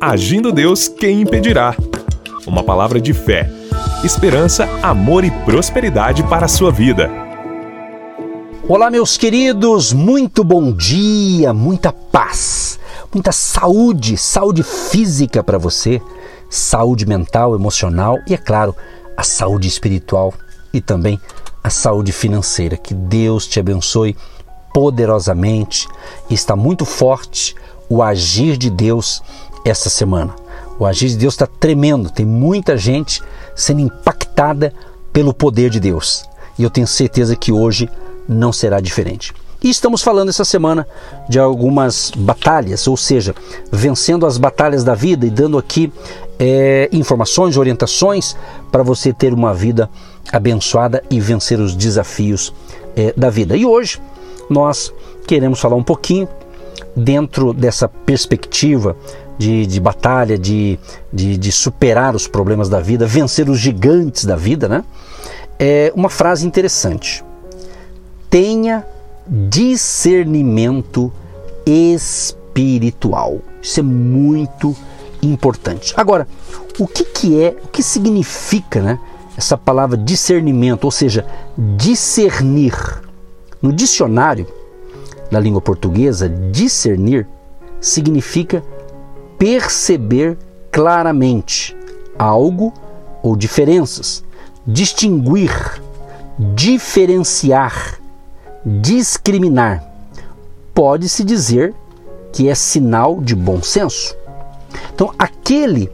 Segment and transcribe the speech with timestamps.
[0.00, 1.74] Agindo Deus, quem impedirá?
[2.46, 3.50] Uma palavra de fé,
[4.04, 7.10] esperança, amor e prosperidade para a sua vida.
[8.68, 12.78] Olá, meus queridos, muito bom dia, muita paz,
[13.12, 16.00] muita saúde, saúde física para você,
[16.48, 18.76] saúde mental, emocional e, é claro,
[19.16, 20.32] a saúde espiritual
[20.72, 21.20] e também
[21.62, 22.76] a saúde financeira.
[22.76, 24.16] Que Deus te abençoe
[24.72, 25.88] poderosamente.
[26.30, 27.56] Está muito forte
[27.88, 29.22] o agir de Deus
[29.64, 30.34] essa semana.
[30.78, 33.22] O agir de Deus está tremendo, tem muita gente
[33.54, 34.72] sendo impactada
[35.12, 36.24] pelo poder de Deus.
[36.58, 37.88] E eu tenho certeza que hoje
[38.28, 39.32] não será diferente.
[39.62, 40.86] E estamos falando essa semana
[41.28, 43.34] de algumas batalhas, ou seja,
[43.72, 45.92] vencendo as batalhas da vida e dando aqui
[46.38, 48.36] é, informações, orientações
[48.70, 49.90] para você ter uma vida
[50.32, 52.54] abençoada e vencer os desafios
[52.94, 53.56] é, da vida.
[53.56, 54.00] E hoje
[54.48, 54.92] nós
[55.26, 56.28] queremos falar um pouquinho
[56.94, 58.96] dentro dessa perspectiva
[59.38, 60.78] de, de batalha, de,
[61.12, 64.84] de, de, superar os problemas da vida, vencer os gigantes da vida, né?
[65.58, 67.24] É uma frase interessante.
[68.28, 68.84] Tenha
[69.26, 71.12] discernimento
[71.64, 73.38] espiritual.
[73.62, 74.74] Isso é muito
[75.22, 75.94] importante.
[75.96, 76.26] Agora,
[76.78, 78.98] o que, que é, o que significa né,
[79.36, 81.24] essa palavra discernimento, ou seja,
[81.56, 82.74] discernir?
[83.60, 84.46] No dicionário
[85.30, 87.26] da língua portuguesa, discernir
[87.80, 88.62] significa
[89.38, 90.36] perceber
[90.70, 91.76] claramente
[92.18, 92.72] algo
[93.22, 94.24] ou diferenças,
[94.66, 95.80] distinguir,
[96.38, 97.98] diferenciar,
[98.64, 99.84] discriminar.
[100.74, 101.74] Pode-se dizer
[102.32, 104.14] que é sinal de bom senso.
[104.94, 105.90] Então, aquele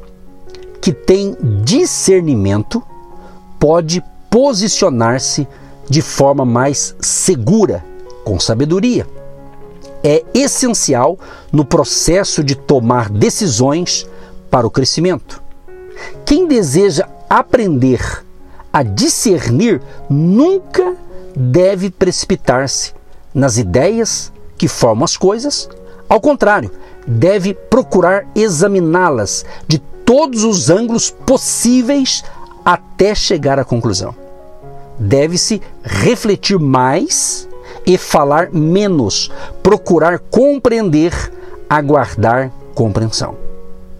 [0.81, 2.83] que tem discernimento
[3.58, 5.47] pode posicionar-se
[5.89, 7.84] de forma mais segura,
[8.25, 9.06] com sabedoria.
[10.05, 11.19] É essencial
[11.50, 14.06] no processo de tomar decisões
[14.50, 15.42] para o crescimento.
[16.27, 18.22] Quem deseja aprender
[18.72, 19.80] a discernir
[20.11, 20.95] nunca
[21.34, 22.92] deve precipitar-se
[23.33, 25.68] nas ideias que formam as coisas.
[26.08, 26.70] Ao contrário,
[27.06, 32.23] deve procurar examiná-las de todos os ângulos possíveis
[32.64, 34.14] até chegar à conclusão.
[34.98, 37.48] Deve-se refletir mais
[37.86, 39.30] e falar menos,
[39.62, 41.12] procurar compreender,
[41.68, 43.36] aguardar compreensão.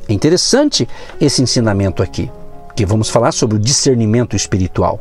[0.09, 0.89] É interessante
[1.21, 2.31] esse ensinamento aqui,
[2.75, 5.01] que vamos falar sobre o discernimento espiritual.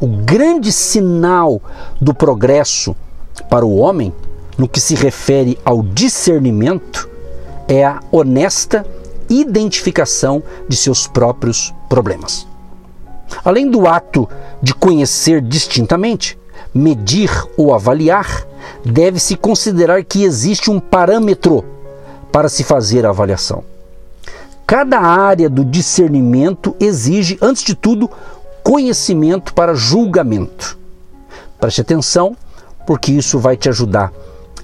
[0.00, 1.60] O grande sinal
[2.00, 2.94] do progresso
[3.48, 4.12] para o homem,
[4.56, 7.08] no que se refere ao discernimento,
[7.66, 8.84] é a honesta
[9.28, 12.46] identificação de seus próprios problemas.
[13.44, 14.28] Além do ato
[14.62, 16.38] de conhecer distintamente,
[16.74, 18.46] medir ou avaliar,
[18.84, 21.64] deve-se considerar que existe um parâmetro
[22.30, 23.64] para se fazer a avaliação.
[24.66, 28.10] Cada área do discernimento exige, antes de tudo,
[28.62, 30.78] conhecimento para julgamento.
[31.58, 32.36] Preste atenção,
[32.86, 34.12] porque isso vai te ajudar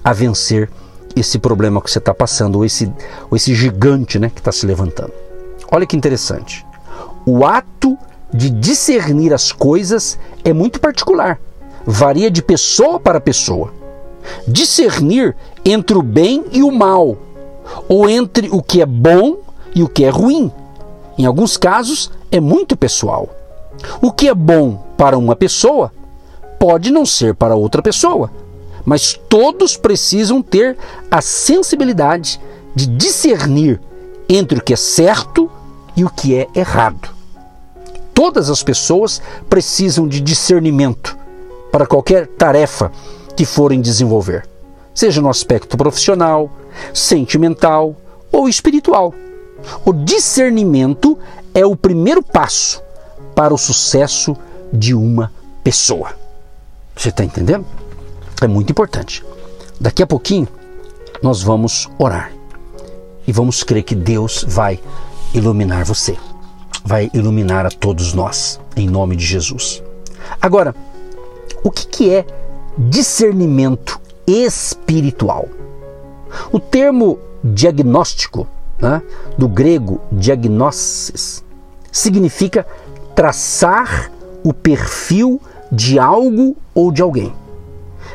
[0.03, 0.69] a vencer
[1.15, 2.85] esse problema que você está passando, ou esse,
[3.31, 5.11] ou esse gigante né, que está se levantando.
[5.71, 6.65] Olha que interessante.
[7.25, 7.97] O ato
[8.31, 11.39] de discernir as coisas é muito particular,
[11.85, 13.73] varia de pessoa para pessoa.
[14.47, 17.17] Discernir entre o bem e o mal,
[17.87, 19.37] ou entre o que é bom
[19.73, 20.51] e o que é ruim,
[21.17, 23.29] em alguns casos é muito pessoal.
[24.01, 25.91] O que é bom para uma pessoa
[26.57, 28.31] pode não ser para outra pessoa
[28.85, 30.77] mas todos precisam ter
[31.09, 32.39] a sensibilidade
[32.75, 33.81] de discernir
[34.29, 35.49] entre o que é certo
[35.97, 37.09] e o que é errado.
[38.13, 41.17] Todas as pessoas precisam de discernimento
[41.75, 42.89] para qualquer tarefa
[43.35, 44.47] que forem desenvolver,
[44.93, 46.49] seja no aspecto profissional,
[46.93, 47.93] sentimental
[48.31, 49.13] ou espiritual.
[49.83, 51.19] O discernimento
[51.53, 52.81] é o primeiro passo
[53.35, 54.37] para o sucesso
[54.71, 55.33] de uma
[55.65, 56.13] pessoa.
[56.95, 57.65] Você está entendendo?
[58.41, 59.21] é muito importante.
[59.77, 60.47] Daqui a pouquinho
[61.21, 62.31] nós vamos orar
[63.27, 64.79] e vamos crer que Deus vai
[65.33, 66.15] iluminar você,
[66.85, 69.83] vai iluminar a todos nós, em nome de Jesus.
[70.41, 70.73] Agora,
[71.65, 72.23] o que, que é
[72.77, 75.49] discernimento espiritual?
[76.51, 78.47] O termo diagnóstico,
[78.79, 79.01] né,
[79.35, 81.43] do grego diagnosis,
[81.91, 82.67] significa
[83.15, 84.11] traçar
[84.43, 85.41] o perfil
[85.71, 87.33] de algo ou de alguém.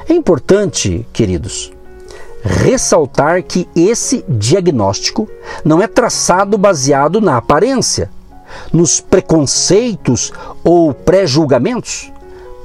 [0.09, 1.73] É importante, queridos,
[2.45, 5.29] ressaltar que esse diagnóstico
[5.65, 8.13] não é traçado baseado na aparência,
[8.73, 10.33] nos preconceitos
[10.63, 12.13] ou pré-julgamentos,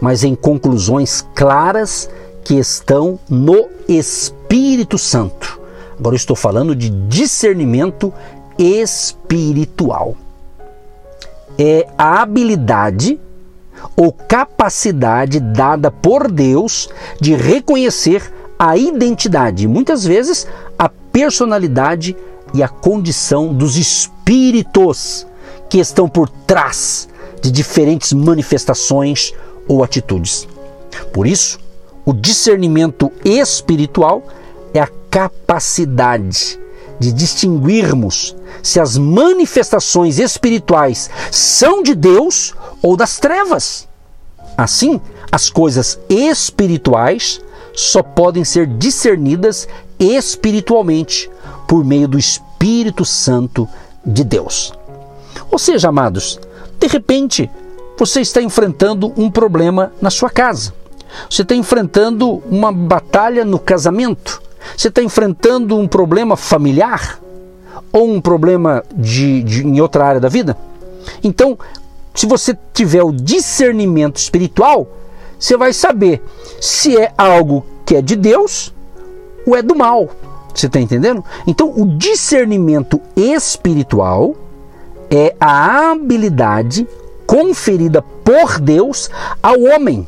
[0.01, 2.09] mas em conclusões claras
[2.44, 5.59] que estão no Espírito Santo.
[5.97, 8.13] Agora estou falando de discernimento
[8.57, 10.15] espiritual.
[11.57, 13.19] É a habilidade
[13.95, 16.89] ou capacidade dada por Deus
[17.19, 20.47] de reconhecer a identidade, muitas vezes
[20.77, 22.15] a personalidade
[22.53, 25.27] e a condição dos espíritos
[25.69, 27.07] que estão por trás
[27.42, 29.33] de diferentes manifestações
[29.68, 30.48] ou atitudes.
[31.14, 31.60] Por isso,
[32.06, 34.24] o discernimento espiritual
[34.74, 36.60] é a capacidade
[37.00, 43.88] de distinguirmos se as manifestações espirituais são de Deus ou das trevas.
[44.58, 45.02] Assim,
[45.32, 47.42] as coisas espirituais
[47.74, 49.68] só podem ser discernidas
[50.00, 51.30] espiritualmente
[51.68, 53.68] por meio do Espírito Santo
[54.06, 54.74] de Deus.
[55.52, 56.40] Ou seja, amados,
[56.80, 57.50] de repente
[57.97, 60.74] você está enfrentando um problema na sua casa.
[61.30, 64.42] Você está enfrentando uma batalha no casamento.
[64.75, 67.19] Você está enfrentando um problema familiar
[67.92, 70.57] ou um problema de, de, em outra área da vida.
[71.24, 71.57] Então,
[72.13, 74.88] se você tiver o discernimento espiritual,
[75.39, 76.21] você vai saber
[76.59, 78.74] se é algo que é de Deus
[79.45, 80.09] ou é do mal.
[80.53, 81.24] Você está entendendo?
[81.45, 84.36] Então, o discernimento espiritual
[85.09, 86.88] é a habilidade
[87.25, 89.10] conferida por Deus
[89.42, 90.07] ao homem,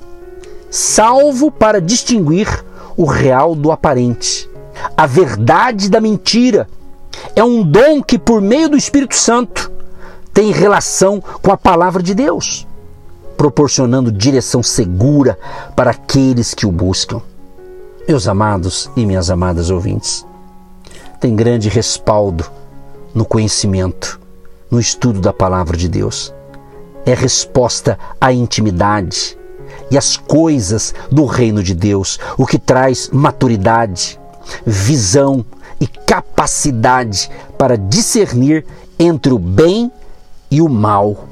[0.70, 2.48] salvo para distinguir
[2.96, 4.50] o real do aparente,
[4.96, 6.68] a verdade da mentira.
[7.36, 9.72] É um dom que, por meio do Espírito Santo,
[10.34, 12.68] tem relação com a palavra de Deus,
[13.36, 15.38] proporcionando direção segura
[15.76, 17.22] para aqueles que o buscam.
[18.08, 20.26] Meus amados e minhas amadas ouvintes,
[21.20, 22.46] tem grande respaldo
[23.14, 24.20] no conhecimento,
[24.70, 26.34] no estudo da palavra de Deus.
[27.08, 29.38] É resposta à intimidade
[29.90, 34.20] e às coisas do reino de Deus, o que traz maturidade,
[34.66, 35.46] visão
[35.80, 38.66] e capacidade para discernir
[39.00, 39.92] entre o bem
[40.52, 41.26] e o mal.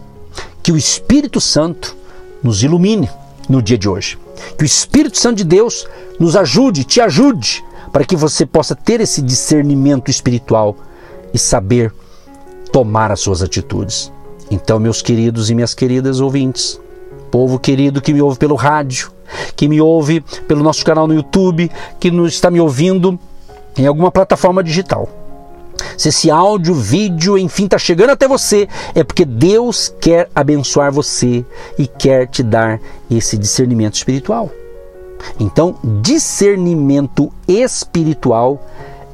[0.63, 1.95] Que o Espírito Santo
[2.42, 3.10] nos ilumine
[3.48, 4.18] no dia de hoje.
[4.57, 5.88] Que o Espírito Santo de Deus
[6.19, 10.75] nos ajude, te ajude para que você possa ter esse discernimento espiritual
[11.33, 11.94] e saber
[12.72, 14.12] tomar as suas atitudes.
[14.50, 16.80] Então, meus queridos e minhas queridas ouvintes,
[17.31, 19.12] povo querido que me ouve pelo rádio,
[19.56, 23.19] que me ouve pelo nosso canal no YouTube, que está me ouvindo
[23.77, 25.09] em alguma plataforma digital.
[25.97, 31.45] Se esse áudio, vídeo, enfim, está chegando até você, é porque Deus quer abençoar você
[31.77, 34.50] e quer te dar esse discernimento espiritual.
[35.39, 38.62] Então, discernimento espiritual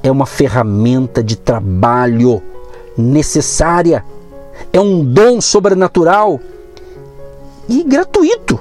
[0.04, 2.42] é uma ferramenta de trabalho
[2.98, 4.04] necessária,
[4.72, 6.40] é um dom sobrenatural
[7.68, 8.60] e gratuito.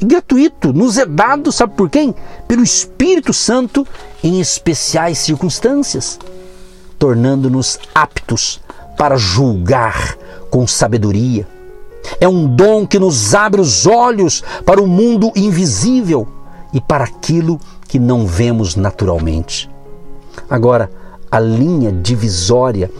[0.00, 2.14] E gratuito, nos é dado, sabe por quem?
[2.46, 3.86] Pelo Espírito Santo
[4.22, 6.18] em especiais circunstâncias,
[6.98, 8.60] tornando-nos aptos
[8.96, 10.16] para julgar
[10.50, 11.46] com sabedoria.
[12.20, 16.26] É um dom que nos abre os olhos para o mundo invisível
[16.72, 19.70] e para aquilo que não vemos naturalmente.
[20.48, 20.90] Agora,
[21.30, 22.90] a linha divisória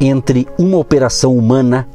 [0.00, 1.86] entre uma operação humana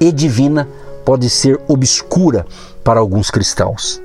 [0.00, 0.68] e divina
[1.04, 2.46] pode ser obscura
[2.84, 4.00] para alguns cristãos,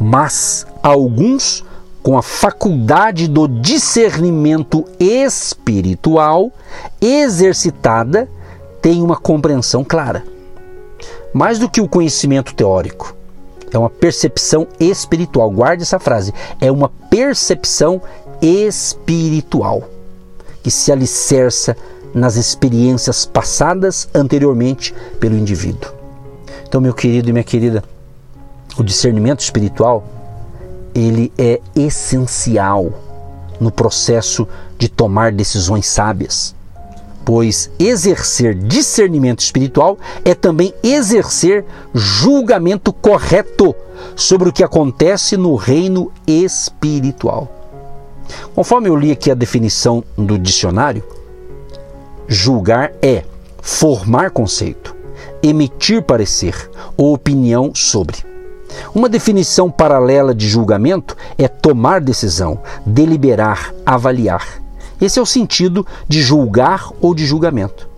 [0.00, 1.64] mas alguns
[2.02, 6.52] com a faculdade do discernimento espiritual
[7.00, 8.28] exercitada
[8.82, 10.22] têm uma compreensão clara.
[11.32, 13.16] Mais do que o conhecimento teórico,
[13.72, 15.50] é uma percepção espiritual.
[15.50, 16.32] Guarde essa frase.
[16.60, 18.00] É uma percepção
[18.40, 19.82] espiritual
[20.62, 21.76] que se alicerça
[22.14, 25.90] nas experiências passadas anteriormente pelo indivíduo.
[26.66, 27.82] Então, meu querido e minha querida,
[28.78, 30.04] o discernimento espiritual
[30.94, 32.92] ele é essencial
[33.60, 34.46] no processo
[34.78, 36.54] de tomar decisões sábias
[37.24, 43.74] pois exercer discernimento espiritual é também exercer julgamento correto
[44.14, 47.50] sobre o que acontece no reino espiritual.
[48.54, 51.02] Conforme eu li aqui a definição do dicionário,
[52.28, 53.22] julgar é
[53.60, 54.94] formar conceito,
[55.42, 58.16] emitir parecer ou opinião sobre.
[58.94, 64.62] Uma definição paralela de julgamento é tomar decisão, deliberar, avaliar.
[65.00, 67.88] Esse é o sentido de julgar ou de julgamento.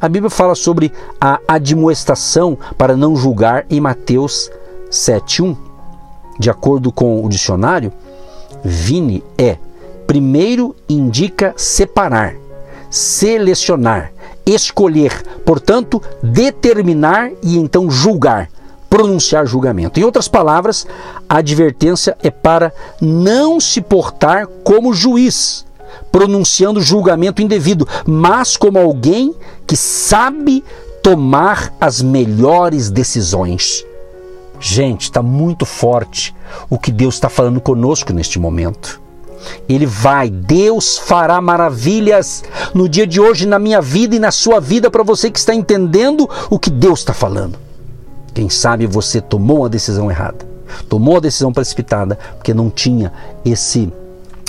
[0.00, 4.50] A Bíblia fala sobre a admoestação para não julgar em Mateus
[4.90, 5.56] 7:1.
[6.38, 7.92] De acordo com o dicionário,
[8.62, 9.56] vine é
[10.06, 12.36] primeiro indica separar,
[12.96, 14.12] selecionar,
[14.44, 18.48] escolher, portanto, determinar e então julgar,
[18.88, 20.00] pronunciar julgamento.
[20.00, 20.86] Em outras palavras,
[21.28, 25.66] a advertência é para não se portar como juiz,
[26.10, 29.34] pronunciando julgamento indevido, mas como alguém
[29.66, 30.64] que sabe
[31.02, 33.84] tomar as melhores decisões.
[34.58, 36.34] Gente, está muito forte
[36.70, 39.05] o que Deus está falando conosco neste momento.
[39.68, 44.60] Ele vai, Deus fará maravilhas no dia de hoje, na minha vida e na sua
[44.60, 47.58] vida, para você que está entendendo o que Deus está falando.
[48.34, 50.46] Quem sabe você tomou a decisão errada,
[50.88, 53.12] tomou a decisão precipitada, porque não tinha
[53.44, 53.92] esse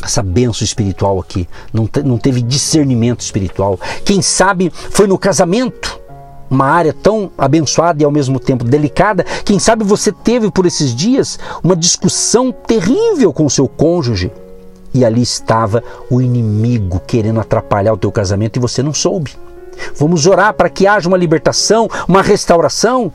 [0.04, 3.80] essa benção espiritual aqui, não, te, não teve discernimento espiritual.
[4.06, 6.00] Quem sabe foi no casamento,
[6.50, 9.26] uma área tão abençoada e ao mesmo tempo delicada.
[9.44, 14.32] Quem sabe você teve por esses dias uma discussão terrível com o seu cônjuge
[14.98, 19.36] e ali estava o inimigo querendo atrapalhar o teu casamento e você não soube.
[19.96, 23.14] Vamos orar para que haja uma libertação, uma restauração.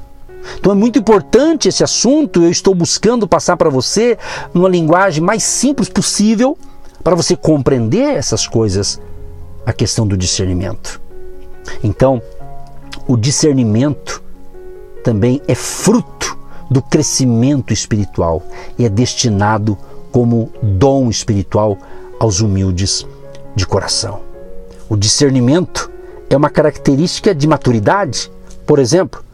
[0.61, 4.17] Então é muito importante esse assunto, eu estou buscando passar para você
[4.55, 6.57] numa linguagem mais simples possível
[7.03, 9.01] para você compreender essas coisas,
[9.67, 11.01] a questão do discernimento.
[11.83, 12.23] Então,
[13.09, 14.23] o discernimento
[15.03, 16.39] também é fruto
[16.71, 18.41] do crescimento espiritual
[18.79, 19.77] e é destinado
[20.13, 21.77] como dom espiritual
[22.21, 23.07] aos humildes
[23.57, 24.21] de coração.
[24.89, 25.91] O discernimento
[26.29, 28.31] é uma característica de maturidade.
[28.67, 29.25] Por exemplo,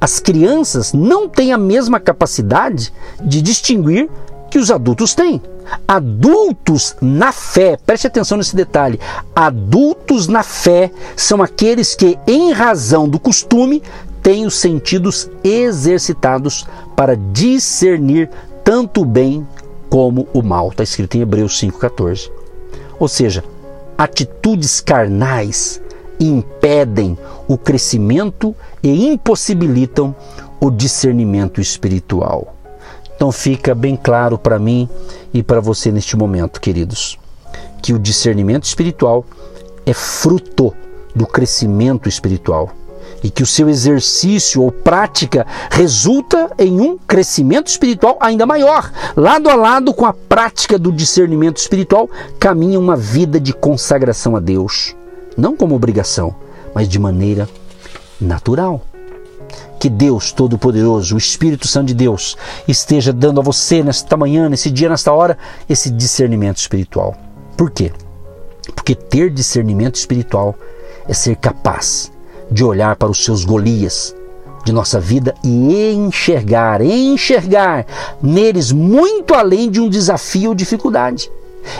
[0.00, 4.08] as crianças não têm a mesma capacidade de distinguir
[4.50, 5.42] que os adultos têm.
[5.86, 8.98] Adultos na fé, preste atenção nesse detalhe:
[9.34, 13.82] adultos na fé são aqueles que, em razão do costume,
[14.22, 16.66] têm os sentidos exercitados
[16.96, 18.30] para discernir
[18.64, 19.46] tanto o bem
[19.88, 20.68] como o mal.
[20.68, 22.30] Está escrito em Hebreus 5,14.
[22.98, 23.44] Ou seja,
[23.96, 25.80] atitudes carnais
[26.20, 27.16] impedem
[27.46, 30.14] o crescimento e impossibilitam
[30.60, 32.54] o discernimento espiritual.
[33.14, 34.88] Então fica bem claro para mim
[35.32, 37.18] e para você neste momento, queridos,
[37.82, 39.24] que o discernimento espiritual
[39.86, 40.74] é fruto
[41.14, 42.70] do crescimento espiritual
[43.22, 48.90] e que o seu exercício ou prática resulta em um crescimento espiritual ainda maior.
[49.16, 52.08] Lado a lado com a prática do discernimento espiritual,
[52.38, 54.94] caminha uma vida de consagração a Deus,
[55.36, 56.34] não como obrigação,
[56.74, 57.48] mas de maneira
[58.20, 58.82] natural.
[59.80, 64.70] Que Deus Todo-Poderoso, o Espírito Santo de Deus, esteja dando a você nesta manhã, nesse
[64.70, 67.16] dia, nesta hora, esse discernimento espiritual.
[67.56, 67.92] Por quê?
[68.74, 70.56] Porque ter discernimento espiritual
[71.06, 72.10] é ser capaz
[72.50, 74.14] de olhar para os seus Golias
[74.64, 77.86] de nossa vida e enxergar, enxergar
[78.22, 81.30] neles muito além de um desafio ou dificuldade.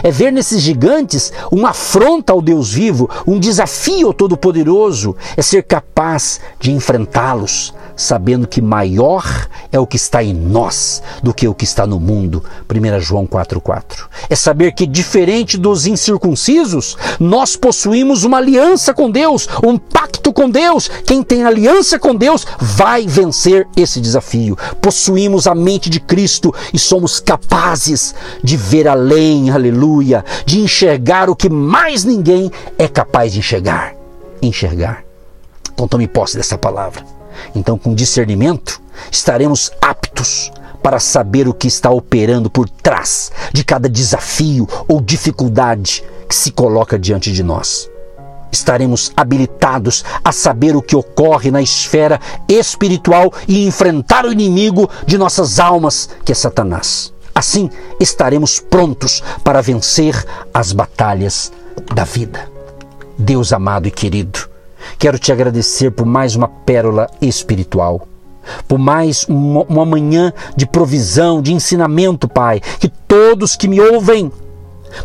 [0.02, 5.62] É ver nesses gigantes uma afronta ao Deus vivo, um desafio ao Todo-Poderoso, é ser
[5.62, 9.24] capaz de enfrentá-los, sabendo que maior
[9.72, 12.44] é o que está em nós do que o que está no mundo.
[12.68, 14.06] 1 João 4,4.
[14.30, 20.48] É saber que, diferente dos incircuncisos, nós possuímos uma aliança com Deus, um pacto com
[20.48, 20.88] Deus.
[21.04, 24.56] Quem tem aliança com Deus vai vencer esse desafio.
[24.80, 29.77] Possuímos a mente de Cristo e somos capazes de ver além, aleluia,
[30.44, 33.94] de enxergar o que mais ninguém é capaz de enxergar.
[34.42, 35.04] Enxergar.
[35.72, 37.04] Então tome posse dessa palavra.
[37.54, 38.80] Então, com discernimento,
[39.10, 40.50] estaremos aptos
[40.82, 46.50] para saber o que está operando por trás de cada desafio ou dificuldade que se
[46.50, 47.90] coloca diante de nós.
[48.50, 52.18] Estaremos habilitados a saber o que ocorre na esfera
[52.48, 57.12] espiritual e enfrentar o inimigo de nossas almas, que é Satanás.
[57.38, 61.52] Assim, estaremos prontos para vencer as batalhas
[61.94, 62.50] da vida.
[63.16, 64.48] Deus amado e querido,
[64.98, 68.08] Quero te agradecer por mais uma pérola espiritual,
[68.66, 72.60] por mais uma, manhã de provisão, de ensinamento, Pai.
[72.80, 74.32] Que todos que me ouvem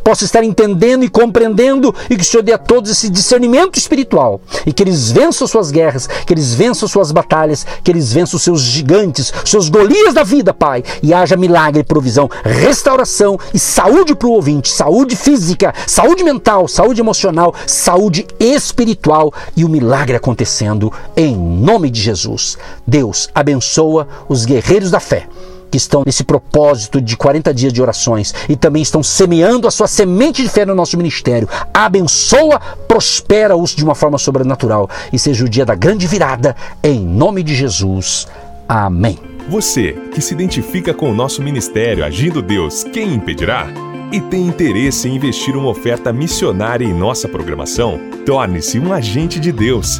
[0.04, 4.42] possa estar entendendo e compreendendo e que o Senhor dê a todos esse discernimento espiritual
[4.66, 8.62] e que eles vençam suas guerras, que eles vençam suas batalhas, que eles vençam seus
[8.62, 14.32] gigantes, seus golias da vida, Pai, e haja milagre, provisão, restauração e saúde para o
[14.32, 21.90] ouvinte, saúde física, saúde mental, saúde emocional, saúde espiritual e o milagre acontecendo em nome
[21.90, 22.58] de Jesus.
[22.86, 25.28] Deus abençoa os guerreiros da fé
[25.74, 29.88] que estão nesse propósito de 40 dias de orações e também estão semeando a sua
[29.88, 31.50] semente de fé no nosso ministério.
[31.74, 37.42] Abençoa, prospera-os de uma forma sobrenatural e seja o dia da grande virada, em nome
[37.42, 38.27] de Jesus.
[38.70, 39.18] Amém.
[39.50, 43.65] Você que se identifica com o nosso ministério Agindo Deus, quem impedirá?
[44.12, 48.00] E tem interesse em investir uma oferta missionária em nossa programação?
[48.27, 50.00] Torne-se um agente de Deus